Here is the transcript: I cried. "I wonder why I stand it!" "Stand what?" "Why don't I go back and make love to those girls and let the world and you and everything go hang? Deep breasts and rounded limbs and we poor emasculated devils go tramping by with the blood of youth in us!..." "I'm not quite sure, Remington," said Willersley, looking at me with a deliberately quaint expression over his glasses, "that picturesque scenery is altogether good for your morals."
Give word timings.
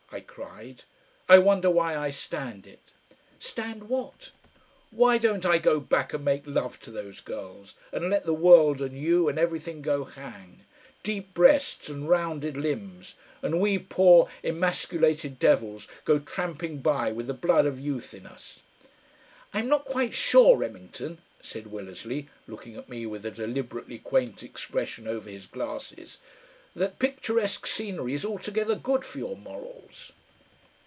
I 0.13 0.19
cried. 0.19 0.83
"I 1.29 1.37
wonder 1.37 1.69
why 1.69 1.95
I 1.97 2.09
stand 2.09 2.67
it!" 2.67 2.91
"Stand 3.39 3.83
what?" 3.87 4.31
"Why 4.89 5.17
don't 5.17 5.45
I 5.45 5.57
go 5.57 5.79
back 5.79 6.11
and 6.13 6.25
make 6.25 6.43
love 6.45 6.81
to 6.81 6.91
those 6.91 7.21
girls 7.21 7.75
and 7.93 8.09
let 8.09 8.25
the 8.25 8.33
world 8.33 8.81
and 8.81 8.97
you 8.97 9.29
and 9.29 9.39
everything 9.39 9.81
go 9.81 10.03
hang? 10.03 10.63
Deep 11.01 11.33
breasts 11.33 11.87
and 11.87 12.09
rounded 12.09 12.57
limbs 12.57 13.15
and 13.41 13.61
we 13.61 13.79
poor 13.79 14.29
emasculated 14.43 15.39
devils 15.39 15.87
go 16.03 16.19
tramping 16.19 16.79
by 16.79 17.09
with 17.13 17.27
the 17.27 17.33
blood 17.33 17.65
of 17.65 17.79
youth 17.79 18.13
in 18.13 18.27
us!..." 18.27 18.59
"I'm 19.53 19.69
not 19.69 19.85
quite 19.85 20.13
sure, 20.13 20.57
Remington," 20.57 21.19
said 21.41 21.67
Willersley, 21.67 22.27
looking 22.47 22.75
at 22.75 22.89
me 22.89 23.05
with 23.05 23.25
a 23.25 23.31
deliberately 23.31 23.97
quaint 23.97 24.43
expression 24.43 25.07
over 25.07 25.29
his 25.29 25.47
glasses, 25.47 26.17
"that 26.73 26.99
picturesque 26.99 27.67
scenery 27.67 28.13
is 28.13 28.23
altogether 28.23 28.75
good 28.75 29.03
for 29.03 29.17
your 29.17 29.35
morals." 29.35 30.13